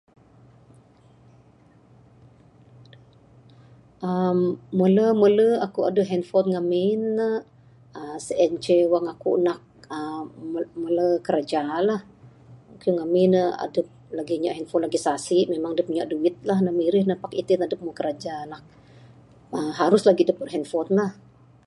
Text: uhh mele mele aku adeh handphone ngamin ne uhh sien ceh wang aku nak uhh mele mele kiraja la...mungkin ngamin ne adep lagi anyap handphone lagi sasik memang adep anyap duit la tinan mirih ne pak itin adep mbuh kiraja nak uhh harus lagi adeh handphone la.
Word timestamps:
uhh 4.07 4.35
mele 4.79 5.07
mele 5.21 5.47
aku 5.65 5.79
adeh 5.89 6.07
handphone 6.11 6.47
ngamin 6.51 6.99
ne 7.17 7.27
uhh 7.99 8.17
sien 8.27 8.51
ceh 8.65 8.83
wang 8.91 9.05
aku 9.13 9.31
nak 9.47 9.59
uhh 9.95 10.19
mele 10.51 10.65
mele 10.81 11.07
kiraja 11.25 11.61
la...mungkin 11.89 12.93
ngamin 12.97 13.27
ne 13.35 13.41
adep 13.65 13.87
lagi 14.17 14.33
anyap 14.35 14.55
handphone 14.57 14.83
lagi 14.85 14.99
sasik 15.05 15.45
memang 15.53 15.71
adep 15.73 15.87
anyap 15.89 16.07
duit 16.11 16.35
la 16.47 16.53
tinan 16.57 16.75
mirih 16.81 17.03
ne 17.07 17.15
pak 17.23 17.33
itin 17.41 17.63
adep 17.65 17.79
mbuh 17.81 17.95
kiraja 17.99 18.35
nak 18.51 18.61
uhh 19.55 19.71
harus 19.79 20.01
lagi 20.07 20.21
adeh 20.25 20.37
handphone 20.55 20.89
la. 20.99 21.07